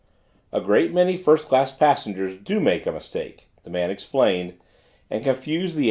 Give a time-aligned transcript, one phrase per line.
[0.51, 4.55] "A great many first class passengers do make a mistake," the man explained,
[5.11, 5.79] "and confuse the 8.